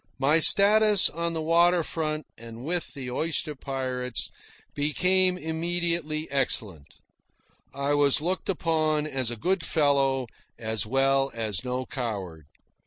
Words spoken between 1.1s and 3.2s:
on the water front and with the